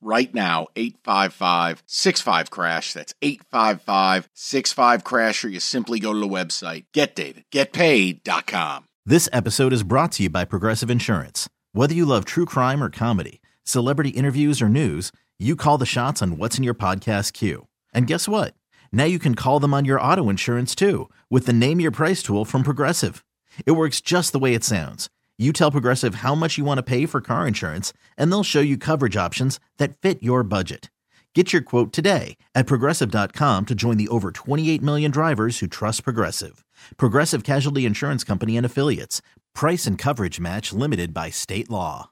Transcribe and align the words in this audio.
right 0.00 0.32
now 0.34 0.68
855 0.76 1.82
65 1.86 2.50
crash. 2.50 2.92
That's 2.92 3.14
855 3.22 4.28
65 4.34 5.04
crash 5.04 5.44
or 5.44 5.48
you 5.48 5.60
simply 5.60 6.00
go 6.00 6.12
to 6.12 6.18
the 6.18 6.28
website. 6.28 6.84
Getdavidgetpaid.com 6.94 8.84
this 9.06 9.30
episode 9.32 9.72
is 9.72 9.82
brought 9.82 10.12
to 10.12 10.22
you 10.24 10.30
by 10.30 10.44
progressive 10.44 10.90
insurance. 10.90 11.48
Whether 11.72 11.94
you 11.94 12.04
love 12.04 12.24
true 12.24 12.44
crime 12.44 12.82
or 12.82 12.90
comedy 12.90 13.40
celebrity 13.64 14.10
interviews 14.10 14.60
or 14.62 14.68
news 14.68 15.10
you 15.38 15.56
call 15.56 15.78
the 15.78 15.86
shots 15.86 16.20
on 16.20 16.36
what's 16.36 16.58
in 16.58 16.64
your 16.64 16.74
podcast 16.74 17.32
queue. 17.32 17.66
And 17.94 18.06
guess 18.06 18.28
what? 18.28 18.54
Now 18.92 19.04
you 19.04 19.18
can 19.18 19.34
call 19.34 19.58
them 19.58 19.72
on 19.72 19.86
your 19.86 20.00
auto 20.00 20.28
insurance 20.28 20.74
too 20.74 21.08
with 21.30 21.46
the 21.46 21.52
name 21.52 21.80
your 21.80 21.90
price 21.90 22.22
tool 22.22 22.44
from 22.44 22.62
progressive. 22.62 23.24
It 23.64 23.72
works 23.72 24.00
just 24.00 24.32
the 24.32 24.38
way 24.38 24.54
it 24.54 24.64
sounds 24.64 25.08
you 25.40 25.54
tell 25.54 25.70
Progressive 25.70 26.16
how 26.16 26.34
much 26.34 26.58
you 26.58 26.64
want 26.66 26.76
to 26.78 26.82
pay 26.82 27.06
for 27.06 27.22
car 27.22 27.48
insurance, 27.48 27.94
and 28.18 28.30
they'll 28.30 28.42
show 28.42 28.60
you 28.60 28.76
coverage 28.76 29.16
options 29.16 29.58
that 29.78 29.96
fit 29.96 30.22
your 30.22 30.42
budget. 30.42 30.90
Get 31.34 31.52
your 31.52 31.62
quote 31.62 31.92
today 31.94 32.36
at 32.54 32.66
progressive.com 32.66 33.64
to 33.64 33.74
join 33.74 33.96
the 33.96 34.08
over 34.08 34.32
28 34.32 34.82
million 34.82 35.10
drivers 35.10 35.60
who 35.60 35.66
trust 35.66 36.04
Progressive. 36.04 36.62
Progressive 36.98 37.42
Casualty 37.42 37.86
Insurance 37.86 38.22
Company 38.22 38.56
and 38.58 38.66
Affiliates. 38.66 39.22
Price 39.54 39.86
and 39.86 39.96
coverage 39.96 40.40
match 40.40 40.72
limited 40.72 41.14
by 41.14 41.30
state 41.30 41.70
law. 41.70 42.10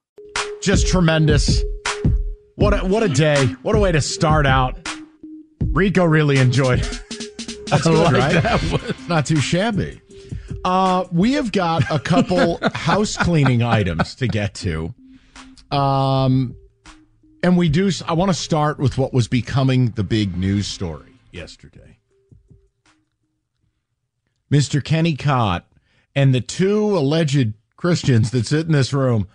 Just 0.63 0.87
tremendous. 0.87 1.63
What 2.55 2.73
a, 2.73 2.87
what 2.87 3.03
a 3.03 3.09
day. 3.09 3.45
What 3.63 3.75
a 3.77 3.79
way 3.79 3.93
to 3.93 4.01
start 4.01 4.47
out. 4.47 4.89
Rico 5.67 6.05
really 6.05 6.39
enjoyed 6.39 6.81
it. 6.81 7.67
That's 7.67 7.83
good, 7.87 7.99
like 7.99 8.15
right? 8.15 8.43
That. 8.43 8.97
Not 9.09 9.27
too 9.27 9.37
shabby. 9.37 10.01
Uh, 10.65 11.05
we 11.13 11.33
have 11.35 11.53
got 11.53 11.91
a 11.91 11.99
couple 11.99 12.59
house 12.75 13.17
cleaning 13.17 13.63
items 13.63 14.15
to 14.17 14.27
get 14.27 14.55
to. 14.55 14.95
Um, 15.71 16.57
and 17.43 17.57
we 17.57 17.69
do, 17.69 17.91
I 18.07 18.15
want 18.15 18.31
to 18.31 18.35
start 18.35 18.79
with 18.79 18.99
what 18.99 19.13
was 19.13 19.29
becoming 19.29 19.91
the 19.91 20.03
big 20.05 20.37
news 20.37 20.67
story 20.67 21.13
yesterday. 21.33 21.99
Mr. 24.53 24.83
Kenny 24.83 25.15
Cott 25.15 25.67
and 26.15 26.35
the 26.35 26.41
two 26.41 26.97
alleged 26.97 27.53
Christians 27.77 28.31
that 28.33 28.47
sit 28.47 28.67
in 28.67 28.73
this 28.73 28.93
room 28.93 29.29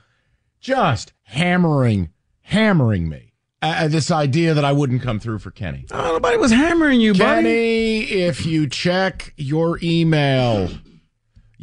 just 0.60 1.14
hammering, 1.24 2.10
hammering 2.42 3.08
me. 3.08 3.34
Uh, 3.62 3.88
this 3.88 4.12
idea 4.12 4.54
that 4.54 4.66
I 4.66 4.74
wouldn't 4.74 5.02
come 5.02 5.20
through 5.22 5.40
for 5.40 5.50
Kenny. 5.52 5.86
Oh, 5.92 6.14
nobody 6.14 6.36
was 6.36 6.52
hammering 6.52 7.00
you, 7.00 7.14
Kenny, 7.14 8.02
buddy. 8.02 8.22
if 8.24 8.46
you 8.46 8.68
check 8.68 9.34
your 9.38 9.80
email, 9.82 10.70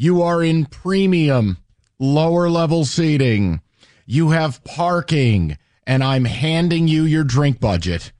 you 0.00 0.22
are 0.22 0.42
in 0.42 0.64
premium, 0.64 1.58
lower 1.98 2.48
level 2.48 2.86
seating. 2.86 3.60
You 4.06 4.30
have 4.30 4.64
parking, 4.64 5.58
and 5.86 6.02
I'm 6.02 6.24
handing 6.24 6.88
you 6.88 7.04
your 7.04 7.22
drink 7.22 7.60
budget, 7.60 8.10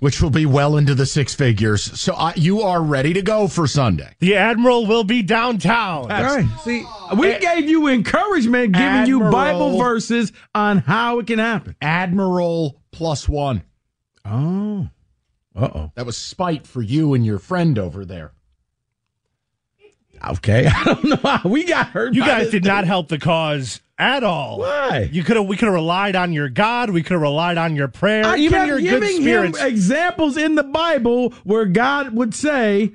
which 0.00 0.20
will 0.20 0.30
be 0.30 0.44
well 0.44 0.76
into 0.76 0.92
the 0.92 1.06
six 1.06 1.32
figures. 1.32 1.84
So 2.00 2.14
I, 2.14 2.34
you 2.34 2.62
are 2.62 2.82
ready 2.82 3.12
to 3.12 3.22
go 3.22 3.46
for 3.46 3.68
Sunday. 3.68 4.12
The 4.18 4.34
Admiral 4.34 4.86
will 4.86 5.04
be 5.04 5.22
downtown. 5.22 6.08
That's 6.08 6.34
right. 6.34 6.60
See, 6.64 6.84
we 7.16 7.38
gave 7.38 7.68
you 7.68 7.86
encouragement, 7.86 8.72
giving 8.72 8.88
Admiral, 8.88 9.26
you 9.26 9.30
Bible 9.30 9.78
verses 9.78 10.32
on 10.52 10.78
how 10.78 11.20
it 11.20 11.28
can 11.28 11.38
happen. 11.38 11.76
Admiral 11.80 12.82
plus 12.90 13.28
one. 13.28 13.62
Oh. 14.24 14.88
Uh 15.54 15.68
oh. 15.72 15.92
That 15.94 16.06
was 16.06 16.16
spite 16.16 16.66
for 16.66 16.82
you 16.82 17.14
and 17.14 17.24
your 17.24 17.38
friend 17.38 17.78
over 17.78 18.04
there. 18.04 18.32
Okay, 20.28 20.66
I 20.74 20.84
don't 20.84 21.04
know 21.04 21.16
how 21.16 21.48
we 21.48 21.64
got 21.64 21.88
hurt. 21.88 22.14
You 22.14 22.24
guys 22.24 22.50
did 22.50 22.62
thing. 22.62 22.72
not 22.72 22.84
help 22.84 23.08
the 23.08 23.18
cause 23.18 23.80
at 23.98 24.24
all. 24.24 24.58
Why? 24.58 25.08
You 25.12 25.22
could 25.22 25.36
have. 25.36 25.46
We 25.46 25.56
could 25.56 25.66
have 25.66 25.74
relied 25.74 26.16
on 26.16 26.32
your 26.32 26.48
God. 26.48 26.90
We 26.90 27.02
could 27.02 27.12
have 27.12 27.22
relied 27.22 27.58
on 27.58 27.76
your 27.76 27.88
prayer. 27.88 28.24
I 28.24 28.36
even 28.36 28.66
your 28.66 28.80
good 28.80 29.04
spirits. 29.04 29.62
examples 29.62 30.36
in 30.36 30.54
the 30.54 30.62
Bible 30.62 31.30
where 31.44 31.66
God 31.66 32.14
would 32.14 32.34
say, 32.34 32.92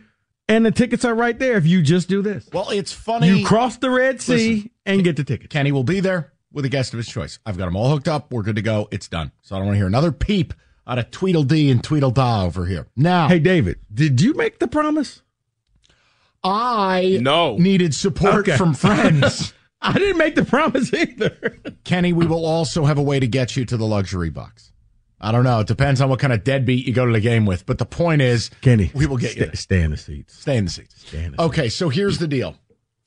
"And 0.47 0.65
the 0.65 0.71
tickets 0.71 1.05
are 1.05 1.15
right 1.15 1.37
there 1.37 1.57
if 1.57 1.65
you 1.65 1.81
just 1.81 2.09
do 2.09 2.21
this." 2.21 2.49
Well, 2.51 2.69
it's 2.69 2.91
funny. 2.91 3.29
You 3.29 3.45
cross 3.45 3.77
the 3.77 3.89
Red 3.89 4.21
Sea 4.21 4.33
Listen, 4.33 4.69
and 4.85 5.03
get 5.03 5.15
the 5.15 5.23
tickets. 5.23 5.51
Kenny 5.51 5.71
will 5.71 5.83
be 5.83 5.99
there 5.99 6.33
with 6.51 6.65
a 6.65 6.69
guest 6.69 6.93
of 6.93 6.97
his 6.97 7.07
choice. 7.07 7.39
I've 7.45 7.57
got 7.57 7.65
them 7.65 7.75
all 7.75 7.89
hooked 7.89 8.07
up. 8.07 8.31
We're 8.31 8.43
good 8.43 8.55
to 8.55 8.61
go. 8.61 8.87
It's 8.91 9.07
done. 9.07 9.31
So 9.41 9.55
I 9.55 9.59
don't 9.59 9.67
want 9.67 9.75
to 9.75 9.79
hear 9.79 9.87
another 9.87 10.11
peep 10.11 10.53
out 10.87 10.99
of 10.99 11.11
Tweedledee 11.11 11.71
and 11.71 11.83
Tweedledee 11.83 12.45
over 12.45 12.65
here. 12.65 12.87
Now, 12.95 13.27
hey 13.27 13.39
David, 13.39 13.79
did 13.93 14.21
you 14.21 14.33
make 14.33 14.59
the 14.59 14.67
promise? 14.67 15.21
I 16.45 17.17
no. 17.21 17.57
needed 17.57 17.95
support 17.95 18.47
okay. 18.47 18.55
from 18.55 18.75
friends. 18.75 19.51
I 19.81 19.93
didn't 19.93 20.17
make 20.17 20.35
the 20.35 20.45
promise 20.45 20.93
either. 20.93 21.59
Kenny, 21.83 22.13
we 22.13 22.27
will 22.27 22.45
also 22.45 22.85
have 22.85 22.97
a 22.97 23.01
way 23.01 23.19
to 23.19 23.27
get 23.27 23.55
you 23.55 23.65
to 23.65 23.77
the 23.77 23.85
luxury 23.85 24.29
box. 24.29 24.71
I 25.19 25.31
don't 25.31 25.43
know. 25.43 25.61
It 25.61 25.67
depends 25.67 26.01
on 26.01 26.09
what 26.09 26.19
kind 26.19 26.33
of 26.33 26.43
deadbeat 26.43 26.85
you 26.85 26.93
go 26.93 27.05
to 27.05 27.11
the 27.11 27.19
game 27.19 27.47
with. 27.47 27.65
But 27.65 27.79
the 27.79 27.85
point 27.85 28.21
is, 28.21 28.51
Kenny, 28.61 28.91
we 28.93 29.07
will 29.07 29.17
get 29.17 29.31
stay, 29.31 29.45
you. 29.45 29.51
Stay 29.55 29.81
in 29.81 29.91
the 29.91 29.97
seats. 29.97 30.37
Stay 30.37 30.57
in 30.57 30.65
the 30.65 30.71
seats. 30.71 31.07
Stay 31.07 31.23
in 31.23 31.31
the 31.31 31.41
okay, 31.41 31.63
seats. 31.63 31.75
so 31.75 31.89
here's 31.89 32.19
the 32.19 32.27
deal. 32.27 32.55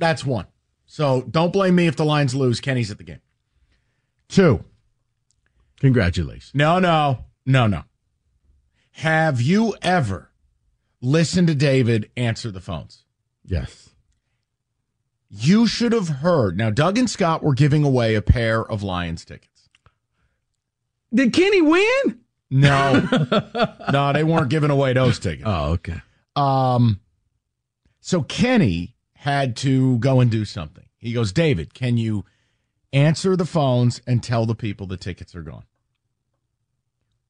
That's 0.01 0.25
one. 0.25 0.47
So 0.87 1.23
don't 1.23 1.53
blame 1.53 1.77
me 1.77 1.87
if 1.87 1.97
the 1.97 2.05
Lions 2.05 2.35
lose. 2.35 2.61
Kenny's 2.61 2.91
at 2.91 2.99
the 2.99 3.05
game. 3.05 3.21
Two. 4.29 4.65
Congratulations. 5.81 6.51
No, 6.55 6.81
no, 6.81 7.27
no, 7.47 7.69
no. 7.69 7.85
Have 8.93 9.41
you 9.41 9.77
ever 9.81 10.33
listened 11.01 11.47
to 11.49 11.55
David 11.55 12.11
answer 12.17 12.51
the 12.51 12.61
phones? 12.61 13.05
Yes. 13.49 13.91
You 15.31 15.67
should 15.67 15.93
have 15.93 16.09
heard. 16.09 16.57
Now, 16.57 16.71
Doug 16.71 16.97
and 16.97 17.09
Scott 17.09 17.43
were 17.43 17.55
giving 17.55 17.85
away 17.85 18.15
a 18.15 18.23
pair 18.23 18.63
of 18.63 18.83
Lions 18.83 19.25
tickets. 19.25 19.69
Did 21.13 21.33
Kenny 21.33 21.63
win? 21.63 22.21
No. 22.51 23.07
no, 23.93 24.13
they 24.13 24.25
weren't 24.25 24.49
giving 24.49 24.71
away 24.71 24.93
those 24.93 25.19
tickets. 25.19 25.45
Oh, 25.47 25.73
okay. 25.73 26.01
Um, 26.37 27.01
so 28.01 28.23
Kenny 28.23 28.95
had 29.15 29.57
to 29.57 29.99
go 29.99 30.21
and 30.21 30.31
do 30.31 30.45
something. 30.45 30.85
He 30.97 31.13
goes, 31.13 31.33
David, 31.33 31.75
can 31.75 31.97
you 31.97 32.25
answer 32.93 33.37
the 33.37 33.45
phones 33.45 34.01
and 34.07 34.23
tell 34.23 34.47
the 34.47 34.55
people 34.55 34.87
the 34.87 34.97
tickets 34.97 35.35
are 35.35 35.43
gone? 35.43 35.65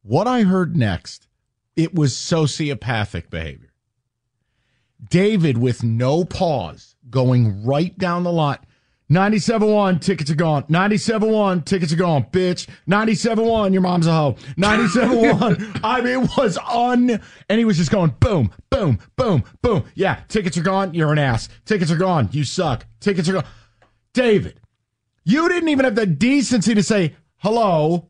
What 0.02 0.26
I 0.26 0.42
heard 0.42 0.76
next, 0.76 1.26
it 1.76 1.94
was 1.94 2.14
sociopathic 2.14 3.30
behavior. 3.30 3.67
David 5.10 5.58
with 5.58 5.82
no 5.82 6.24
pause 6.24 6.96
going 7.08 7.64
right 7.64 7.96
down 7.98 8.24
the 8.24 8.32
line. 8.32 8.58
97.1, 9.10 10.02
tickets 10.02 10.30
are 10.30 10.34
gone. 10.34 10.64
97.1, 10.64 11.64
tickets 11.64 11.92
are 11.94 11.96
gone, 11.96 12.24
bitch. 12.24 12.68
97.1, 12.86 13.72
your 13.72 13.80
mom's 13.80 14.06
a 14.06 14.12
hoe. 14.12 14.36
97.1, 14.58 15.80
I 15.84 16.00
mean, 16.02 16.24
it 16.24 16.36
was 16.36 16.58
un, 16.58 17.20
and 17.48 17.58
he 17.58 17.64
was 17.64 17.78
just 17.78 17.90
going 17.90 18.14
boom, 18.20 18.50
boom, 18.68 18.98
boom, 19.16 19.44
boom. 19.62 19.84
Yeah, 19.94 20.20
tickets 20.28 20.58
are 20.58 20.62
gone, 20.62 20.92
you're 20.92 21.12
an 21.12 21.18
ass. 21.18 21.48
Tickets 21.64 21.90
are 21.90 21.96
gone, 21.96 22.28
you 22.32 22.44
suck. 22.44 22.84
Tickets 23.00 23.30
are 23.30 23.34
gone. 23.34 23.46
David, 24.12 24.60
you 25.24 25.48
didn't 25.48 25.70
even 25.70 25.86
have 25.86 25.94
the 25.94 26.06
decency 26.06 26.74
to 26.74 26.82
say, 26.82 27.16
hello, 27.38 28.08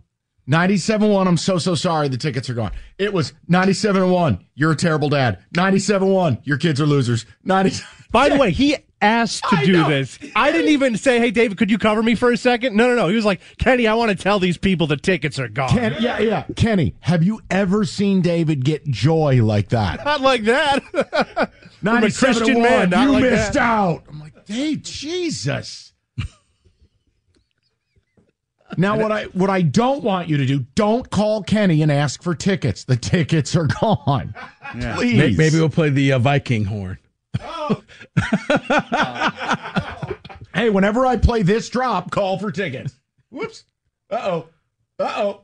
97-1, 0.48 1.26
I'm 1.26 1.36
so, 1.36 1.58
so 1.58 1.74
sorry 1.74 2.08
the 2.08 2.16
tickets 2.16 2.48
are 2.48 2.54
gone. 2.54 2.72
It 2.96 3.12
was 3.12 3.34
97-1, 3.50 4.44
you're 4.54 4.72
a 4.72 4.76
terrible 4.76 5.08
dad. 5.08 5.44
97-1, 5.54 6.40
your 6.44 6.56
kids 6.56 6.80
are 6.80 6.86
losers. 6.86 7.26
90. 7.44 7.82
By 8.10 8.30
the 8.30 8.36
way, 8.36 8.50
he 8.50 8.76
asked 9.02 9.44
to 9.50 9.56
I 9.56 9.64
do 9.66 9.72
know. 9.72 9.88
this. 9.88 10.18
I 10.34 10.50
didn't 10.50 10.70
even 10.70 10.96
say, 10.96 11.18
hey, 11.18 11.30
David, 11.30 11.58
could 11.58 11.70
you 11.70 11.76
cover 11.76 12.02
me 12.02 12.14
for 12.14 12.32
a 12.32 12.36
second? 12.38 12.74
No, 12.74 12.88
no, 12.88 12.94
no. 12.94 13.08
He 13.08 13.14
was 13.14 13.26
like, 13.26 13.40
Kenny, 13.58 13.86
I 13.86 13.92
want 13.94 14.10
to 14.10 14.16
tell 14.16 14.38
these 14.38 14.56
people 14.56 14.86
the 14.86 14.96
tickets 14.96 15.38
are 15.38 15.48
gone. 15.48 15.68
Ken, 15.68 15.94
yeah, 16.00 16.18
yeah. 16.18 16.44
Kenny, 16.56 16.94
have 17.00 17.22
you 17.22 17.40
ever 17.50 17.84
seen 17.84 18.22
David 18.22 18.64
get 18.64 18.86
joy 18.86 19.42
like 19.44 19.68
that? 19.68 20.02
Not 20.04 20.22
like 20.22 20.44
that. 20.44 21.52
Not 21.82 22.02
a 22.04 22.10
Christian 22.10 22.62
man. 22.62 22.90
Not 22.90 23.02
you 23.02 23.12
like 23.12 23.22
missed 23.22 23.52
that. 23.52 23.62
out. 23.62 24.04
I'm 24.08 24.18
like, 24.20 24.32
hey, 24.48 24.76
Jesus. 24.76 25.92
Now, 28.76 28.98
what 28.98 29.10
I 29.10 29.24
what 29.24 29.50
I 29.50 29.62
don't 29.62 30.04
want 30.04 30.28
you 30.28 30.36
to 30.36 30.46
do, 30.46 30.60
don't 30.74 31.08
call 31.10 31.42
Kenny 31.42 31.82
and 31.82 31.90
ask 31.90 32.22
for 32.22 32.34
tickets. 32.34 32.84
The 32.84 32.96
tickets 32.96 33.56
are 33.56 33.66
gone. 33.80 34.34
Yeah. 34.76 34.96
Please. 34.96 35.38
Maybe 35.38 35.56
we'll 35.56 35.70
play 35.70 35.90
the 35.90 36.12
uh, 36.12 36.18
Viking 36.18 36.64
horn. 36.64 36.98
Oh. 37.40 37.82
hey, 40.54 40.70
whenever 40.70 41.06
I 41.06 41.16
play 41.16 41.42
this 41.42 41.68
drop, 41.68 42.10
call 42.10 42.38
for 42.38 42.52
tickets. 42.52 42.94
Whoops. 43.30 43.64
Uh 44.10 44.20
oh. 44.22 44.48
Uh 44.98 45.34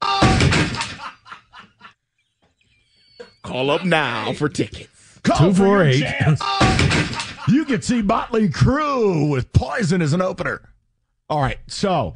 Call 3.42 3.70
up 3.70 3.84
now 3.84 4.32
for 4.34 4.48
tickets. 4.48 5.18
Call 5.22 5.38
Two 5.38 5.54
four 5.54 5.82
eight. 5.82 6.04
you 7.48 7.64
can 7.64 7.80
see 7.80 8.02
Motley 8.02 8.48
Crue 8.48 9.30
with 9.30 9.52
Poison 9.52 10.02
as 10.02 10.12
an 10.12 10.20
opener. 10.20 10.68
All 11.30 11.40
right, 11.40 11.58
so 11.66 12.14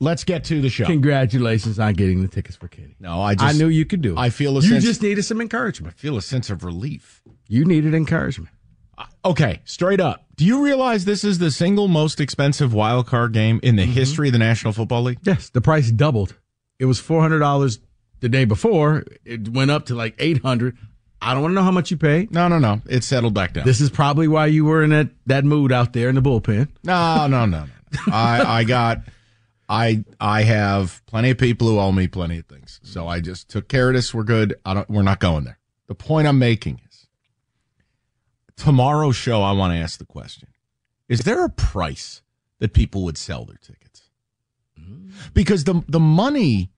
let's 0.00 0.24
get 0.24 0.44
to 0.44 0.60
the 0.60 0.68
show. 0.68 0.86
Congratulations 0.86 1.78
on 1.78 1.94
getting 1.94 2.22
the 2.22 2.28
tickets 2.28 2.56
for 2.56 2.68
Kenny. 2.68 2.96
No, 2.98 3.20
I 3.20 3.34
just 3.34 3.54
I 3.54 3.56
knew 3.56 3.68
you 3.68 3.84
could 3.84 4.02
do 4.02 4.14
it. 4.14 4.18
I 4.18 4.30
feel 4.30 4.58
a 4.58 4.62
you 4.62 4.70
sense- 4.70 4.84
just 4.84 5.02
needed 5.02 5.22
some 5.22 5.40
encouragement. 5.40 5.98
feel 5.98 6.16
a 6.16 6.22
sense 6.22 6.50
of 6.50 6.64
relief. 6.64 7.22
You 7.46 7.64
needed 7.64 7.94
encouragement. 7.94 8.50
Uh, 8.96 9.04
okay, 9.24 9.60
straight 9.64 10.00
up. 10.00 10.24
Do 10.36 10.44
you 10.44 10.64
realize 10.64 11.04
this 11.04 11.22
is 11.22 11.38
the 11.38 11.50
single 11.50 11.88
most 11.88 12.20
expensive 12.20 12.74
wild 12.74 13.06
card 13.06 13.32
game 13.32 13.60
in 13.62 13.76
the 13.76 13.82
mm-hmm. 13.82 13.92
history 13.92 14.28
of 14.28 14.32
the 14.32 14.38
National 14.38 14.72
Football 14.72 15.02
League? 15.02 15.18
Yes, 15.22 15.50
the 15.50 15.60
price 15.60 15.90
doubled. 15.90 16.34
It 16.78 16.86
was 16.86 16.98
four 16.98 17.20
hundred 17.20 17.40
dollars 17.40 17.78
the 18.20 18.28
day 18.28 18.44
before. 18.44 19.04
It 19.24 19.48
went 19.48 19.70
up 19.70 19.86
to 19.86 19.94
like 19.94 20.14
eight 20.18 20.42
hundred. 20.42 20.76
I 21.22 21.34
don't 21.34 21.42
want 21.42 21.52
to 21.52 21.56
know 21.56 21.62
how 21.62 21.70
much 21.70 21.90
you 21.90 21.98
paid. 21.98 22.32
No, 22.32 22.48
no, 22.48 22.58
no. 22.58 22.80
It 22.88 23.04
settled 23.04 23.34
back 23.34 23.52
down. 23.52 23.66
This 23.66 23.82
is 23.82 23.90
probably 23.90 24.26
why 24.26 24.46
you 24.46 24.64
were 24.64 24.82
in 24.82 24.88
that, 24.88 25.10
that 25.26 25.44
mood 25.44 25.70
out 25.70 25.92
there 25.92 26.08
in 26.08 26.14
the 26.14 26.22
bullpen. 26.22 26.68
No, 26.82 27.26
no, 27.26 27.44
no, 27.44 27.64
no. 27.64 27.66
I 28.12 28.60
I 28.60 28.64
got 28.64 29.00
I 29.70 30.04
I 30.18 30.42
have 30.42 31.00
plenty 31.06 31.30
of 31.30 31.38
people 31.38 31.68
who 31.68 31.78
owe 31.78 31.92
me 31.92 32.08
plenty 32.08 32.38
of 32.38 32.46
things. 32.46 32.80
So 32.82 33.02
mm-hmm. 33.02 33.10
I 33.10 33.20
just 33.20 33.48
took 33.48 33.68
care 33.68 33.88
of 33.88 33.94
this. 33.94 34.12
We're 34.12 34.24
good. 34.24 34.56
I 34.66 34.74
don't 34.74 34.90
we're 34.90 35.02
not 35.02 35.20
going 35.20 35.44
there. 35.44 35.60
The 35.86 35.94
point 35.94 36.26
I'm 36.26 36.40
making 36.40 36.80
is 36.90 37.06
tomorrow's 38.56 39.16
show 39.16 39.42
I 39.42 39.52
want 39.52 39.72
to 39.72 39.78
ask 39.78 39.98
the 39.98 40.04
question. 40.04 40.48
Is 41.08 41.20
there 41.20 41.44
a 41.44 41.48
price 41.48 42.22
that 42.58 42.72
people 42.72 43.04
would 43.04 43.16
sell 43.16 43.44
their 43.44 43.58
tickets? 43.58 44.10
Mm-hmm. 44.78 45.10
Because 45.34 45.62
the 45.64 45.84
the 45.86 46.00
money 46.00 46.72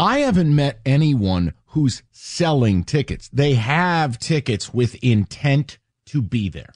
I 0.00 0.20
haven't 0.20 0.54
met 0.54 0.80
anyone 0.86 1.52
who's 1.66 2.02
selling 2.10 2.84
tickets. 2.84 3.28
They 3.32 3.54
have 3.54 4.18
tickets 4.18 4.72
with 4.72 4.96
intent 5.04 5.78
to 6.06 6.22
be 6.22 6.48
there. 6.48 6.72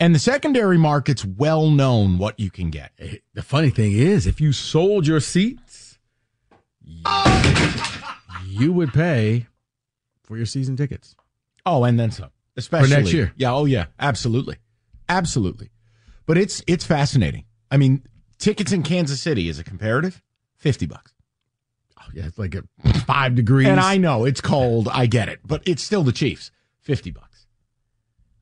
And 0.00 0.14
the 0.14 0.18
secondary 0.18 0.78
market's 0.78 1.24
well 1.24 1.70
known 1.70 2.18
what 2.18 2.38
you 2.38 2.50
can 2.50 2.70
get. 2.70 2.92
The 3.34 3.42
funny 3.42 3.70
thing 3.70 3.92
is, 3.92 4.26
if 4.26 4.40
you 4.40 4.52
sold 4.52 5.06
your 5.06 5.20
seats, 5.20 5.98
you 8.44 8.72
would 8.72 8.92
pay 8.92 9.46
for 10.22 10.36
your 10.36 10.46
season 10.46 10.76
tickets. 10.76 11.14
Oh, 11.64 11.84
and 11.84 11.98
then 11.98 12.10
some. 12.10 12.30
Especially 12.56 12.90
next 12.90 13.12
year. 13.12 13.32
Yeah, 13.36 13.52
oh 13.52 13.64
yeah, 13.66 13.86
absolutely. 13.98 14.56
Absolutely. 15.08 15.70
But 16.24 16.38
it's 16.38 16.62
it's 16.66 16.84
fascinating. 16.84 17.44
I 17.70 17.76
mean, 17.76 18.02
tickets 18.38 18.72
in 18.72 18.82
Kansas 18.82 19.20
City 19.20 19.48
is 19.48 19.58
a 19.58 19.64
comparative 19.64 20.22
50 20.56 20.86
bucks. 20.86 21.12
Oh, 21.98 22.04
yeah, 22.14 22.26
it's 22.26 22.38
like 22.38 22.54
a 22.54 22.62
five 23.00 23.34
degrees. 23.34 23.68
And 23.68 23.80
I 23.80 23.96
know 23.96 24.24
it's 24.24 24.40
cold, 24.40 24.88
I 24.90 25.06
get 25.06 25.28
it, 25.28 25.40
but 25.44 25.62
it's 25.66 25.82
still 25.82 26.02
the 26.02 26.12
Chiefs. 26.12 26.50
50 26.82 27.10
bucks. 27.10 27.25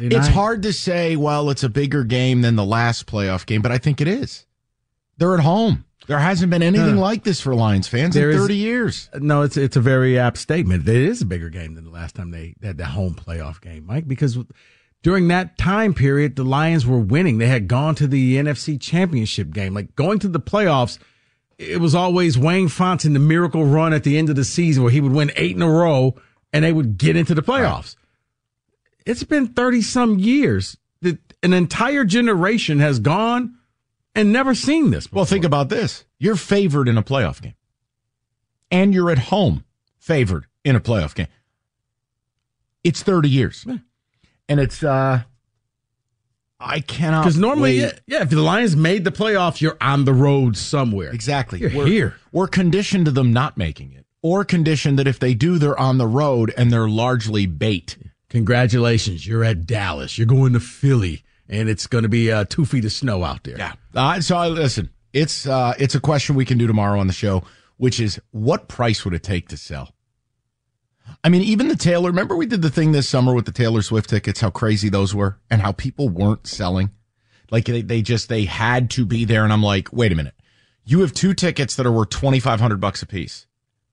It's 0.00 0.28
hard 0.28 0.62
to 0.62 0.72
say, 0.72 1.16
well, 1.16 1.50
it's 1.50 1.62
a 1.62 1.68
bigger 1.68 2.04
game 2.04 2.42
than 2.42 2.56
the 2.56 2.64
last 2.64 3.06
playoff 3.06 3.46
game, 3.46 3.62
but 3.62 3.72
I 3.72 3.78
think 3.78 4.00
it 4.00 4.08
is. 4.08 4.46
They're 5.18 5.34
at 5.34 5.40
home. 5.40 5.84
There 6.06 6.18
hasn't 6.18 6.50
been 6.50 6.62
anything 6.62 6.96
like 6.96 7.24
this 7.24 7.40
for 7.40 7.54
Lions 7.54 7.88
fans 7.88 8.14
in 8.14 8.30
is- 8.30 8.36
30 8.36 8.56
years. 8.56 9.10
No, 9.14 9.42
it's 9.42 9.56
it's 9.56 9.76
a 9.76 9.80
very 9.80 10.18
apt 10.18 10.38
statement. 10.38 10.88
It 10.88 10.94
is 10.94 11.22
a 11.22 11.26
bigger 11.26 11.48
game 11.48 11.74
than 11.74 11.84
the 11.84 11.90
last 11.90 12.14
time 12.14 12.30
they 12.30 12.54
had 12.62 12.78
the 12.78 12.86
home 12.86 13.14
playoff 13.14 13.60
game, 13.60 13.86
Mike, 13.86 14.06
because 14.06 14.38
during 15.02 15.28
that 15.28 15.58
time 15.58 15.94
period, 15.94 16.36
the 16.36 16.44
Lions 16.44 16.86
were 16.86 16.98
winning. 16.98 17.38
They 17.38 17.48
had 17.48 17.66
gone 17.66 17.94
to 17.96 18.06
the 18.06 18.36
NFC 18.36 18.80
Championship 18.80 19.50
game. 19.50 19.74
Like 19.74 19.96
going 19.96 20.20
to 20.20 20.28
the 20.28 20.38
playoffs, 20.38 20.98
it 21.58 21.80
was 21.80 21.94
always 21.94 22.38
Wayne 22.38 22.68
Fontes, 22.68 23.10
the 23.12 23.18
miracle 23.18 23.64
run 23.64 23.92
at 23.92 24.04
the 24.04 24.16
end 24.16 24.30
of 24.30 24.36
the 24.36 24.44
season 24.44 24.84
where 24.84 24.92
he 24.92 25.00
would 25.00 25.12
win 25.12 25.32
eight 25.36 25.56
in 25.56 25.62
a 25.62 25.70
row 25.70 26.14
and 26.52 26.64
they 26.64 26.72
would 26.72 26.98
get 26.98 27.16
into 27.16 27.34
the 27.34 27.42
playoffs. 27.42 27.96
It's 29.06 29.22
been 29.22 29.46
30 29.46 29.82
some 29.82 30.18
years 30.18 30.76
that 31.00 31.18
an 31.42 31.52
entire 31.52 32.04
generation 32.04 32.80
has 32.80 32.98
gone 32.98 33.56
and 34.14 34.32
never 34.32 34.54
seen 34.54 34.90
this. 34.90 35.10
Well, 35.12 35.24
think 35.24 35.44
about 35.44 35.68
this. 35.68 36.04
You're 36.18 36.36
favored 36.36 36.88
in 36.88 36.98
a 36.98 37.02
playoff 37.02 37.40
game. 37.40 37.54
And 38.70 38.92
you're 38.92 39.10
at 39.10 39.18
home 39.18 39.64
favored 39.98 40.46
in 40.64 40.74
a 40.74 40.80
playoff 40.80 41.14
game. 41.14 41.28
It's 42.82 43.02
30 43.02 43.28
years. 43.28 43.64
And 44.48 44.60
it's 44.60 44.82
uh 44.82 45.22
I 46.58 46.80
cannot 46.80 47.22
Because 47.22 47.36
normally, 47.36 47.80
yeah, 47.80 47.92
yeah, 48.06 48.22
if 48.22 48.30
the 48.30 48.40
Lions 48.40 48.74
made 48.74 49.04
the 49.04 49.12
playoffs, 49.12 49.60
you're 49.60 49.76
on 49.80 50.04
the 50.04 50.14
road 50.14 50.56
somewhere. 50.56 51.10
Exactly. 51.10 51.60
You're 51.60 51.74
we're, 51.74 51.86
here. 51.86 52.16
We're 52.32 52.48
conditioned 52.48 53.04
to 53.04 53.10
them 53.10 53.32
not 53.32 53.56
making 53.58 53.92
it. 53.92 54.06
Or 54.22 54.44
conditioned 54.44 54.98
that 54.98 55.06
if 55.06 55.18
they 55.18 55.34
do, 55.34 55.58
they're 55.58 55.78
on 55.78 55.98
the 55.98 56.06
road 56.06 56.52
and 56.56 56.72
they're 56.72 56.88
largely 56.88 57.46
bait. 57.46 57.98
Congratulations, 58.28 59.26
you're 59.26 59.44
at 59.44 59.66
Dallas. 59.66 60.18
You're 60.18 60.26
going 60.26 60.52
to 60.52 60.60
Philly, 60.60 61.22
and 61.48 61.68
it's 61.68 61.86
going 61.86 62.02
to 62.02 62.08
be 62.08 62.32
uh, 62.32 62.44
two 62.48 62.64
feet 62.64 62.84
of 62.84 62.92
snow 62.92 63.22
out 63.24 63.44
there. 63.44 63.56
Yeah. 63.56 63.74
Uh, 63.94 64.20
so 64.20 64.36
I 64.36 64.48
listen. 64.48 64.90
It's 65.12 65.46
uh, 65.46 65.74
it's 65.78 65.94
a 65.94 66.00
question 66.00 66.34
we 66.34 66.44
can 66.44 66.58
do 66.58 66.66
tomorrow 66.66 67.00
on 67.00 67.06
the 67.06 67.12
show, 67.12 67.44
which 67.76 68.00
is 68.00 68.20
what 68.32 68.68
price 68.68 69.04
would 69.04 69.14
it 69.14 69.22
take 69.22 69.48
to 69.48 69.56
sell? 69.56 69.94
I 71.22 71.28
mean, 71.28 71.42
even 71.42 71.68
the 71.68 71.76
Taylor. 71.76 72.10
Remember, 72.10 72.36
we 72.36 72.46
did 72.46 72.62
the 72.62 72.70
thing 72.70 72.92
this 72.92 73.08
summer 73.08 73.32
with 73.32 73.46
the 73.46 73.52
Taylor 73.52 73.80
Swift 73.80 74.10
tickets. 74.10 74.40
How 74.40 74.50
crazy 74.50 74.88
those 74.88 75.14
were, 75.14 75.38
and 75.48 75.62
how 75.62 75.72
people 75.72 76.08
weren't 76.08 76.46
selling. 76.46 76.90
Like 77.50 77.66
they, 77.66 77.82
they 77.82 78.02
just 78.02 78.28
they 78.28 78.44
had 78.44 78.90
to 78.90 79.06
be 79.06 79.24
there, 79.24 79.44
and 79.44 79.52
I'm 79.52 79.62
like, 79.62 79.92
wait 79.92 80.12
a 80.12 80.16
minute. 80.16 80.34
You 80.84 81.00
have 81.00 81.12
two 81.12 81.32
tickets 81.32 81.76
that 81.76 81.86
are 81.86 81.92
worth 81.92 82.10
twenty 82.10 82.40
five 82.40 82.60
hundred 82.60 82.80
bucks 82.80 83.02
a 83.02 83.06
piece. 83.06 83.46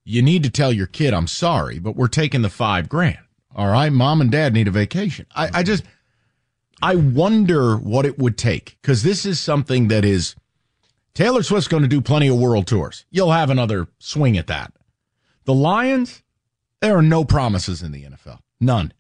You 0.03 0.21
need 0.21 0.43
to 0.43 0.49
tell 0.49 0.73
your 0.73 0.87
kid, 0.87 1.13
I'm 1.13 1.27
sorry, 1.27 1.79
but 1.79 1.95
we're 1.95 2.07
taking 2.07 2.41
the 2.41 2.49
five 2.49 2.89
grand. 2.89 3.19
All 3.55 3.67
right, 3.67 3.91
mom 3.91 4.21
and 4.21 4.31
dad 4.31 4.53
need 4.53 4.67
a 4.67 4.71
vacation. 4.71 5.25
I, 5.35 5.49
I 5.53 5.63
just, 5.63 5.83
I 6.81 6.95
wonder 6.95 7.77
what 7.77 8.05
it 8.05 8.17
would 8.17 8.37
take 8.37 8.77
because 8.81 9.03
this 9.03 9.25
is 9.25 9.39
something 9.39 9.87
that 9.89 10.03
is 10.03 10.35
Taylor 11.13 11.43
Swift's 11.43 11.67
going 11.67 11.83
to 11.83 11.89
do 11.89 12.01
plenty 12.01 12.27
of 12.27 12.37
world 12.37 12.67
tours. 12.67 13.05
You'll 13.11 13.31
have 13.31 13.49
another 13.49 13.87
swing 13.99 14.37
at 14.37 14.47
that. 14.47 14.73
The 15.45 15.53
Lions, 15.53 16.23
there 16.81 16.97
are 16.97 17.03
no 17.03 17.23
promises 17.23 17.83
in 17.83 17.91
the 17.91 18.03
NFL. 18.03 18.39
None. 18.59 18.93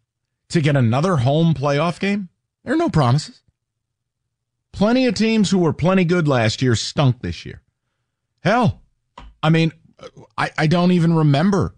To 0.49 0.61
get 0.61 0.75
another 0.75 1.17
home 1.17 1.53
playoff 1.55 1.99
game, 1.99 2.29
there 2.63 2.73
are 2.73 2.77
no 2.77 2.89
promises. 2.89 3.41
Plenty 4.71 5.07
of 5.07 5.15
teams 5.15 5.49
who 5.49 5.57
were 5.57 5.73
plenty 5.73 6.05
good 6.05 6.27
last 6.27 6.61
year 6.61 6.75
stunk 6.75 7.21
this 7.21 7.45
year. 7.45 7.61
Hell, 8.41 8.81
I 9.41 9.49
mean, 9.49 9.71
I, 10.37 10.51
I 10.57 10.67
don't 10.67 10.91
even 10.91 11.13
remember 11.13 11.73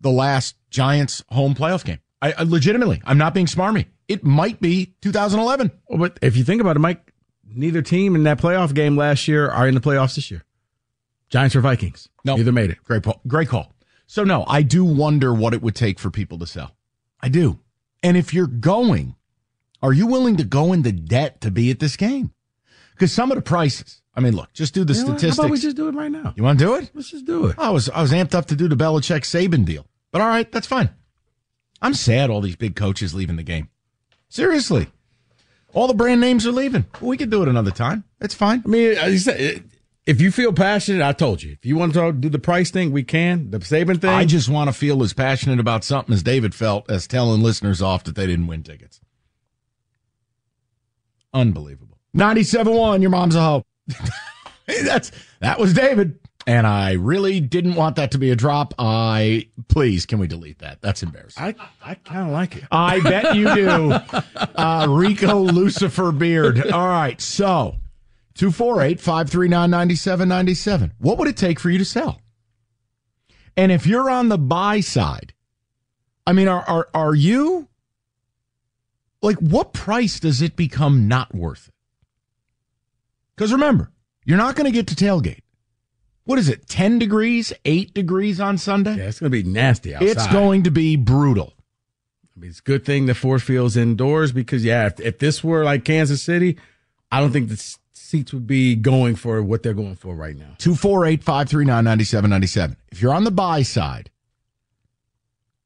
the 0.00 0.10
last 0.10 0.56
Giants 0.70 1.24
home 1.30 1.54
playoff 1.54 1.84
game. 1.84 2.00
I, 2.22 2.32
I 2.32 2.42
legitimately, 2.44 3.02
I'm 3.04 3.18
not 3.18 3.34
being 3.34 3.46
smarmy. 3.46 3.86
It 4.08 4.24
might 4.24 4.60
be 4.60 4.94
2011. 5.02 5.70
Well, 5.88 5.98
but 5.98 6.18
if 6.22 6.36
you 6.36 6.44
think 6.44 6.60
about 6.60 6.76
it, 6.76 6.80
Mike, 6.80 7.12
neither 7.48 7.82
team 7.82 8.14
in 8.14 8.22
that 8.24 8.38
playoff 8.38 8.74
game 8.74 8.96
last 8.96 9.28
year 9.28 9.48
are 9.48 9.68
in 9.68 9.74
the 9.74 9.80
playoffs 9.80 10.14
this 10.14 10.30
year. 10.30 10.44
Giants 11.28 11.56
or 11.56 11.60
Vikings. 11.60 12.08
No, 12.24 12.36
neither 12.36 12.52
made 12.52 12.70
it. 12.70 12.82
Great 12.84 13.02
call. 13.02 13.20
Great 13.26 13.48
call. 13.48 13.72
So 14.06 14.22
no, 14.22 14.44
I 14.46 14.62
do 14.62 14.84
wonder 14.84 15.34
what 15.34 15.54
it 15.54 15.62
would 15.62 15.74
take 15.74 15.98
for 15.98 16.10
people 16.10 16.38
to 16.38 16.46
sell. 16.46 16.76
I 17.20 17.28
do. 17.28 17.58
And 18.02 18.16
if 18.16 18.32
you're 18.32 18.46
going, 18.46 19.16
are 19.82 19.92
you 19.92 20.06
willing 20.06 20.36
to 20.36 20.44
go 20.44 20.72
into 20.72 20.92
debt 20.92 21.40
to 21.40 21.50
be 21.50 21.70
at 21.70 21.80
this 21.80 21.96
game? 21.96 22.32
Because 22.92 23.12
some 23.12 23.30
of 23.32 23.36
the 23.36 23.42
prices. 23.42 24.00
I 24.14 24.20
mean, 24.20 24.34
look, 24.34 24.52
just 24.52 24.72
do 24.72 24.84
the 24.84 24.94
You 24.94 25.00
know 25.00 25.04
statistics. 25.08 25.36
How 25.36 25.42
about 25.42 25.52
we 25.52 25.58
just 25.58 25.76
do 25.76 25.88
it 25.88 25.94
right 25.94 26.10
now? 26.10 26.32
you 26.36 26.42
want 26.42 26.58
to 26.58 26.64
do 26.64 26.74
it? 26.76 26.90
Let's 26.94 27.10
just 27.10 27.26
do 27.26 27.46
it. 27.46 27.56
I 27.58 27.70
was 27.70 27.90
I 27.90 28.00
was 28.00 28.12
amped 28.12 28.34
up 28.34 28.46
to 28.46 28.56
do 28.56 28.68
the 28.68 28.76
Belichick 28.76 29.22
Saban 29.22 29.66
deal, 29.66 29.84
but 30.12 30.22
all 30.22 30.28
right, 30.28 30.50
that's 30.50 30.66
fine. 30.66 30.90
I'm 31.82 31.94
sad 31.94 32.30
all 32.30 32.40
these 32.40 32.56
big 32.56 32.76
coaches 32.76 33.14
leaving 33.14 33.36
the 33.36 33.42
game. 33.42 33.68
Seriously, 34.28 34.88
all 35.72 35.86
the 35.86 35.94
brand 35.94 36.20
names 36.20 36.46
are 36.46 36.52
leaving. 36.52 36.86
We 37.00 37.16
could 37.16 37.30
do 37.30 37.42
it 37.42 37.48
another 37.48 37.70
time. 37.70 38.04
It's 38.20 38.34
fine. 38.34 38.62
I 38.64 38.68
mean, 38.68 38.96
as 38.96 39.12
you 39.12 39.18
said, 39.18 39.64
if 40.06 40.20
you 40.20 40.30
feel 40.30 40.52
passionate, 40.52 41.02
I 41.02 41.12
told 41.12 41.42
you. 41.42 41.52
If 41.52 41.66
you 41.66 41.76
want 41.76 41.94
to 41.94 42.12
do 42.12 42.28
the 42.28 42.38
price 42.38 42.70
thing, 42.70 42.92
we 42.92 43.02
can. 43.02 43.50
The 43.50 43.58
Saban 43.58 44.00
thing. 44.00 44.10
I 44.10 44.24
just 44.24 44.48
want 44.48 44.68
to 44.68 44.72
feel 44.72 45.02
as 45.02 45.12
passionate 45.12 45.60
about 45.60 45.84
something 45.84 46.14
as 46.14 46.22
David 46.22 46.54
felt 46.54 46.90
as 46.90 47.06
telling 47.06 47.42
listeners 47.42 47.82
off 47.82 48.04
that 48.04 48.14
they 48.14 48.26
didn't 48.26 48.46
win 48.46 48.62
tickets. 48.62 49.00
Unbelievable. 51.34 51.98
97 52.14 52.72
1, 52.72 53.02
your 53.02 53.10
mom's 53.10 53.34
a 53.34 53.42
hoe. 53.42 53.64
That's 54.66 55.12
that 55.40 55.58
was 55.58 55.74
David. 55.74 56.18
And 56.46 56.64
I 56.66 56.92
really 56.92 57.40
didn't 57.40 57.74
want 57.74 57.96
that 57.96 58.12
to 58.12 58.18
be 58.18 58.30
a 58.30 58.36
drop. 58.36 58.72
I 58.78 59.48
please 59.68 60.06
can 60.06 60.20
we 60.20 60.28
delete 60.28 60.60
that? 60.60 60.80
That's 60.80 61.02
embarrassing. 61.02 61.42
I, 61.42 61.54
I 61.82 61.94
kind 61.94 62.28
of 62.28 62.32
like 62.32 62.56
it. 62.56 62.64
I 62.70 63.00
bet 63.00 63.36
you 63.36 63.54
do. 63.54 63.94
Uh, 64.56 64.86
Rico 64.88 65.38
Lucifer 65.40 66.12
Beard. 66.12 66.70
All 66.70 66.88
right. 66.88 67.20
So 67.20 67.76
248 68.34 69.00
539 69.00 69.70
9797. 69.70 70.92
What 70.98 71.18
would 71.18 71.28
it 71.28 71.36
take 71.36 71.60
for 71.60 71.68
you 71.68 71.78
to 71.78 71.84
sell? 71.84 72.20
And 73.56 73.70
if 73.70 73.86
you're 73.86 74.08
on 74.10 74.28
the 74.28 74.38
buy 74.38 74.80
side, 74.80 75.34
I 76.26 76.32
mean, 76.32 76.48
are, 76.48 76.64
are, 76.68 76.88
are 76.94 77.14
you 77.14 77.68
like, 79.22 79.38
what 79.38 79.72
price 79.72 80.20
does 80.20 80.42
it 80.42 80.56
become 80.56 81.08
not 81.08 81.34
worth 81.34 81.68
it? 81.68 81.74
Because 83.34 83.52
remember, 83.52 83.90
you're 84.24 84.38
not 84.38 84.56
going 84.56 84.66
to 84.66 84.72
get 84.72 84.86
to 84.88 84.94
tailgate. 84.94 85.40
What 86.26 86.38
is 86.40 86.48
it? 86.48 86.68
10 86.68 86.98
degrees, 86.98 87.52
8 87.64 87.94
degrees 87.94 88.40
on 88.40 88.58
Sunday? 88.58 88.96
Yeah, 88.96 89.04
it's 89.04 89.20
going 89.20 89.30
to 89.32 89.42
be 89.42 89.48
nasty 89.48 89.94
outside. 89.94 90.08
it's 90.08 90.26
going 90.26 90.64
to 90.64 90.70
be 90.70 90.96
brutal. 90.96 91.54
I 92.36 92.40
mean, 92.40 92.50
it's 92.50 92.58
a 92.58 92.62
good 92.62 92.84
thing 92.84 93.06
the 93.06 93.14
Ford 93.14 93.42
Field's 93.42 93.76
indoors 93.76 94.32
because, 94.32 94.64
yeah, 94.64 94.86
if, 94.86 95.00
if 95.00 95.18
this 95.20 95.42
were 95.42 95.64
like 95.64 95.84
Kansas 95.84 96.22
City, 96.22 96.58
I 97.10 97.20
don't 97.20 97.30
think 97.30 97.48
the 97.48 97.76
seats 97.94 98.34
would 98.34 98.46
be 98.46 98.74
going 98.74 99.14
for 99.14 99.40
what 99.42 99.62
they're 99.62 99.72
going 99.72 99.94
for 99.94 100.14
right 100.16 100.36
now. 100.36 100.54
248 100.58 101.22
539 101.22 101.84
9797. 101.84 102.76
If 102.90 103.00
you're 103.00 103.14
on 103.14 103.24
the 103.24 103.30
buy 103.30 103.62
side, 103.62 104.10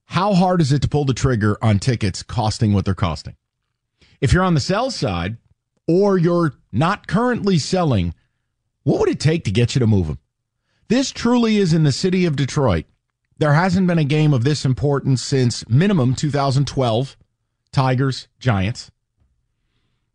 how 0.04 0.34
hard 0.34 0.60
is 0.60 0.72
it 0.72 0.82
to 0.82 0.88
pull 0.88 1.06
the 1.06 1.14
trigger 1.14 1.56
on 1.62 1.78
tickets 1.78 2.22
costing 2.22 2.72
what 2.74 2.84
they're 2.84 2.94
costing? 2.94 3.36
If 4.20 4.32
you're 4.34 4.44
on 4.44 4.54
the 4.54 4.60
sell 4.60 4.90
side 4.90 5.38
or 5.88 6.18
you're 6.18 6.52
not 6.70 7.06
currently 7.06 7.58
selling, 7.58 8.14
what 8.82 9.00
would 9.00 9.08
it 9.08 9.20
take 9.20 9.44
to 9.44 9.50
get 9.50 9.74
you 9.74 9.78
to 9.78 9.86
move 9.86 10.08
them? 10.08 10.18
This 10.90 11.12
truly 11.12 11.58
is 11.58 11.72
in 11.72 11.84
the 11.84 11.92
city 11.92 12.24
of 12.26 12.34
Detroit. 12.34 12.84
There 13.38 13.54
hasn't 13.54 13.86
been 13.86 14.00
a 14.00 14.04
game 14.04 14.34
of 14.34 14.42
this 14.42 14.64
importance 14.64 15.22
since 15.22 15.66
minimum 15.68 16.16
2012 16.16 17.16
Tigers, 17.70 18.26
Giants. 18.40 18.90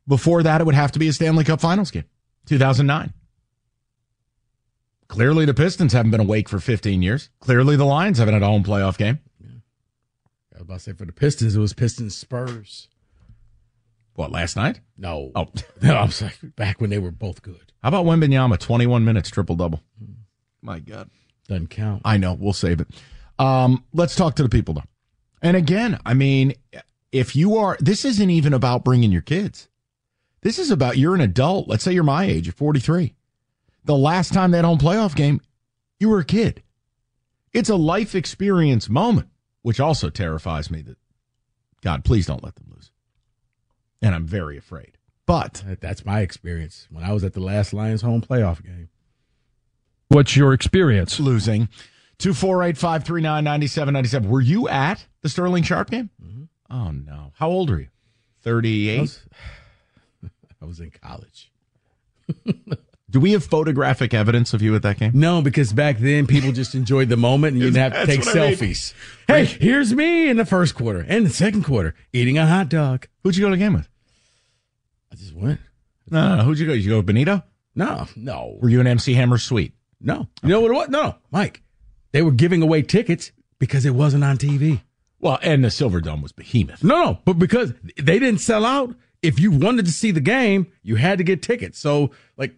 Before 0.06 0.44
that, 0.44 0.60
it 0.60 0.66
would 0.66 0.76
have 0.76 0.92
to 0.92 1.00
be 1.00 1.08
a 1.08 1.14
Stanley 1.14 1.46
Cup 1.46 1.62
Finals 1.62 1.92
game, 1.92 2.04
2009. 2.48 3.14
Clearly, 5.08 5.46
the 5.46 5.54
Pistons 5.54 5.94
haven't 5.94 6.12
been 6.12 6.20
awake 6.20 6.50
for 6.50 6.60
15 6.60 7.02
years. 7.02 7.30
Clearly, 7.40 7.78
the 7.78 7.86
Lions 7.86 8.18
haven't 8.18 8.34
had 8.34 8.44
a 8.44 8.48
home 8.48 8.66
playoff 8.66 8.98
game. 8.98 9.20
I 9.42 10.56
was 10.56 10.62
about 10.64 10.74
to 10.74 10.80
say 10.82 10.92
for 10.92 11.06
the 11.06 11.14
Pistons, 11.14 11.56
it 11.56 11.60
was 11.62 11.72
Pistons 11.72 12.18
Spurs. 12.18 12.90
What, 14.16 14.30
last 14.30 14.58
night? 14.58 14.82
No. 14.98 15.32
Oh. 15.36 15.48
no, 15.82 15.96
I'm 15.96 16.12
sorry. 16.12 16.34
Back 16.58 16.82
when 16.82 16.90
they 16.90 17.00
were 17.00 17.12
both 17.12 17.42
good. 17.42 17.72
How 17.82 17.88
about 17.88 18.06
Wembanyama? 18.06 18.60
21 18.60 19.06
minutes, 19.06 19.30
triple 19.30 19.56
double. 19.56 19.82
Hmm. 20.04 20.25
My 20.66 20.80
God. 20.80 21.10
Doesn't 21.48 21.70
count. 21.70 22.02
I 22.04 22.18
know. 22.18 22.34
We'll 22.34 22.54
save 22.54 22.82
it. 22.82 22.88
Um, 23.38 23.84
let's 23.94 24.16
talk 24.16 24.36
to 24.36 24.44
the 24.44 24.50
people, 24.50 24.74
though. 24.74 24.84
And 25.42 25.56
again, 25.56 26.00
I 26.06 26.16
mean, 26.16 26.56
if 27.12 27.36
you 27.36 27.58
are, 27.58 27.78
this 27.80 28.04
isn't 28.04 28.30
even 28.30 28.54
about 28.54 28.84
bringing 28.84 29.12
your 29.12 29.22
kids. 29.22 29.70
This 30.42 30.58
is 30.58 30.72
about 30.72 30.98
you're 30.98 31.14
an 31.16 31.22
adult. 31.22 31.68
Let's 31.68 31.84
say 31.84 31.94
you're 31.94 32.04
my 32.04 32.26
age, 32.26 32.48
you're 32.48 32.54
43. 32.54 33.14
The 33.84 33.96
last 33.96 34.34
time 34.34 34.52
that 34.52 34.66
home 34.66 34.80
playoff 34.80 35.16
game, 35.16 35.40
you 36.00 36.10
were 36.10 36.20
a 36.20 36.26
kid. 36.26 36.64
It's 37.54 37.70
a 37.70 37.76
life 37.76 38.16
experience 38.16 38.90
moment, 38.90 39.30
which 39.62 39.80
also 39.80 40.10
terrifies 40.10 40.72
me 40.72 40.82
that, 40.82 40.98
God, 41.82 42.04
please 42.04 42.26
don't 42.26 42.44
let 42.44 42.56
them 42.56 42.72
lose. 42.74 42.92
And 44.02 44.16
I'm 44.16 44.26
very 44.26 44.58
afraid. 44.58 44.98
But 45.26 45.64
That's 45.80 46.06
my 46.06 46.22
experience 46.22 46.88
when 46.92 47.04
I 47.04 47.12
was 47.12 47.24
at 47.24 47.34
the 47.34 47.40
last 47.40 47.74
Lions 47.74 48.02
home 48.02 48.22
playoff 48.22 48.64
game. 48.64 48.90
What's 50.10 50.36
your 50.36 50.54
experience? 50.54 51.20
losing. 51.20 51.68
248 52.20 52.78
539 52.78 53.44
9797. 53.44 54.30
Were 54.30 54.42
you 54.42 54.70
at 54.70 55.06
the 55.22 55.30
Sterling 55.30 55.64
Sharpe 55.64 55.90
game? 55.90 56.10
Mm-hmm. 56.24 56.44
Oh, 56.70 56.92
no. 56.92 57.34
How 57.36 57.50
old 57.50 57.70
are 57.72 57.80
you? 57.80 57.88
I 57.88 58.44
38. 58.44 59.02
was, 59.02 59.20
I 60.62 60.66
was 60.66 60.80
in 60.80 60.92
college. 60.92 61.52
Do 63.10 63.20
we 63.20 63.32
have 63.34 63.44
photographic 63.46 64.14
evidence 64.14 64.54
of 64.54 64.62
you 64.62 64.76
at 64.76 64.82
that 64.82 64.98
game? 64.98 65.12
No, 65.14 65.42
because 65.42 65.72
back 65.74 66.00
then 66.00 66.28
people 66.28 66.52
just 66.52 66.76
enjoyed 66.76 67.08
the 67.10 67.18
moment 67.18 67.54
and 67.54 67.62
you 67.64 67.72
didn't 67.72 67.94
have 67.94 68.08
to 68.08 68.12
take 68.12 68.26
what 68.26 68.36
I 68.38 68.50
mean. 68.50 68.54
selfies. 68.58 68.94
Hey, 69.28 69.46
here's 69.46 69.94
me 69.94 70.28
in 70.30 70.38
the 70.38 70.46
first 70.46 70.76
quarter 70.76 71.06
and 71.08 71.26
the 71.26 71.30
second 71.30 71.64
quarter 71.64 71.96
eating 72.14 72.38
a 72.38 72.46
hot 72.46 72.68
dog. 72.70 73.08
Who'd 73.24 73.38
you 73.38 73.44
go 73.46 73.50
to 73.50 73.56
the 73.56 73.60
game 73.60 73.74
with? 73.74 73.88
I 75.12 75.16
just 75.16 75.34
went. 75.34 75.60
No, 76.10 76.30
no, 76.30 76.36
no. 76.38 76.44
Who'd 76.44 76.60
you 76.60 76.66
go? 76.66 76.74
Did 76.74 76.84
you 76.84 76.90
go 76.92 76.98
with 76.98 77.06
Benito? 77.06 77.44
No, 77.76 78.08
no, 78.16 78.58
Were 78.62 78.70
you 78.70 78.80
an 78.80 78.88
MC 78.88 79.14
Hammer 79.14 79.38
suite? 79.38 79.74
No. 80.02 80.28
You 80.44 80.50
know 80.50 80.62
what 80.62 80.72
it 80.72 80.76
was? 80.76 80.90
No, 80.90 81.02
no, 81.04 81.16
Mike. 81.32 81.62
They 82.12 82.22
were 82.22 82.32
giving 82.32 82.62
away 82.62 82.82
tickets 82.82 83.32
because 83.60 83.86
it 83.86 83.92
wasn't 83.92 84.24
on 84.24 84.38
TV. 84.38 84.82
Well, 85.20 85.40
and 85.42 85.64
the 85.64 85.72
Silver 85.72 86.02
Dome 86.02 86.22
was 86.22 86.32
behemoth. 86.32 86.84
No, 86.84 87.04
no, 87.04 87.20
but 87.26 87.34
because 87.40 87.74
they 87.98 88.20
didn't 88.20 88.40
sell 88.40 88.66
out, 88.66 88.96
if 89.22 89.40
you 89.40 89.52
wanted 89.52 89.86
to 89.86 89.92
see 89.92 90.12
the 90.12 90.22
game, 90.22 90.68
you 90.84 90.96
had 90.98 91.18
to 91.18 91.24
get 91.24 91.42
tickets. 91.42 91.80
So, 91.80 92.12
like, 92.38 92.56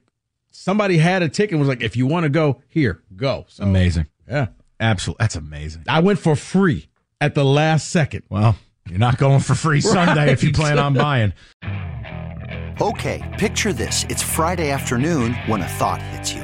somebody 0.52 0.98
had 0.98 1.22
a 1.24 1.30
ticket 1.30 1.52
and 1.54 1.60
was 1.60 1.70
like, 1.70 1.82
if 1.82 1.96
you 1.96 2.06
want 2.06 2.24
to 2.26 2.30
go, 2.30 2.62
here, 2.68 3.02
go. 3.16 3.46
So, 3.48 3.64
Amazing. 3.64 4.08
Yeah. 4.28 4.48
Absolutely. 4.80 5.24
That's 5.24 5.36
amazing. 5.36 5.86
I 5.88 6.02
went 6.02 6.20
for 6.20 6.36
free 6.36 6.88
at 7.22 7.36
the 7.36 7.46
last 7.46 7.90
second. 7.90 8.24
Well, 8.30 8.58
you're 8.88 9.00
not 9.00 9.18
going 9.18 9.40
for 9.40 9.56
free 9.56 9.82
Sunday 9.96 10.32
if 10.32 10.44
you 10.44 10.52
plan 10.52 10.78
on 10.78 10.94
buying. 10.94 11.34
Okay, 12.80 13.36
picture 13.40 13.74
this. 13.74 14.06
It's 14.10 14.22
Friday 14.22 14.70
afternoon 14.70 15.34
when 15.48 15.62
a 15.62 15.68
thought 15.68 16.02
hits 16.02 16.34
you. 16.34 16.44